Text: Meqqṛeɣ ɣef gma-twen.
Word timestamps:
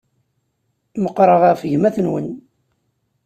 Meqqṛeɣ 1.03 1.41
ɣef 1.43 1.61
gma-twen. 1.71 2.27